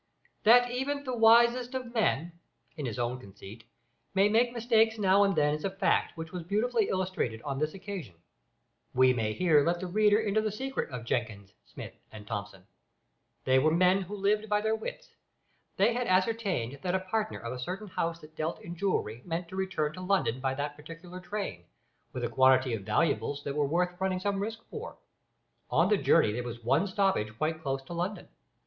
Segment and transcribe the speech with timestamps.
[0.45, 2.31] That even the wisest of men
[2.75, 3.65] (in his own conceit)
[4.15, 7.75] may make mistakes now and then is a fact which was beautifully illustrated on this
[7.75, 8.15] occasion.
[8.95, 12.65] We may here let the reader into the secret of Jenkins, Smith, and Thomson.
[13.45, 15.13] They were men who lived by their wits.
[15.77, 19.49] They had ascertained that a partner of a certain house that dealt in jewellery meant
[19.49, 21.63] to return to London by that particular train,
[22.11, 24.97] with a quantity of valuables that were worth running some risk for.
[25.69, 28.27] On the journey there was one stoppage quite close to London.